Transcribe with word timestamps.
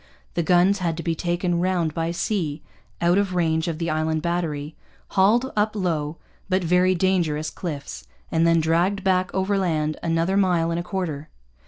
The 0.33 0.41
guns 0.41 0.79
had 0.79 0.97
to 0.97 1.03
be 1.03 1.13
taken 1.13 1.59
round 1.59 1.93
by 1.93 2.09
sea, 2.09 2.63
out 3.01 3.19
of 3.19 3.35
range 3.35 3.67
of 3.67 3.77
the 3.77 3.91
Island 3.91 4.23
Battery, 4.23 4.75
hauled 5.09 5.53
up 5.55 5.75
low 5.75 6.17
but 6.49 6.63
very 6.63 6.95
dangerous 6.95 7.51
cliffs, 7.51 8.07
and 8.31 8.47
then 8.47 8.59
dragged 8.59 9.03
back 9.03 9.29
overland 9.31 9.97
another 10.01 10.37
mile 10.37 10.71
and 10.71 10.79
a 10.79 10.83
quarter. 10.83 11.29